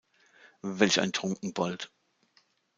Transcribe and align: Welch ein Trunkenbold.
Welch 0.63 0.97
ein 0.99 1.11
Trunkenbold. 1.13 1.91